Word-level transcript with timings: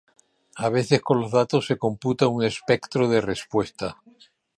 A 0.55 0.69
veces, 0.69 0.99
con 0.99 1.21
los 1.21 1.31
datos, 1.31 1.67
se 1.67 1.77
computa 1.77 2.27
un 2.27 2.43
espectro 2.43 3.07
de 3.07 3.21
respuesta. 3.21 3.97